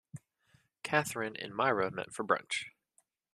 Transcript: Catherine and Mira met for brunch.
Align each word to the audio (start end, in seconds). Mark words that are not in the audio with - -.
Catherine 0.81 1.35
and 1.35 1.55
Mira 1.55 1.91
met 1.91 2.11
for 2.11 2.23
brunch. 2.23 2.69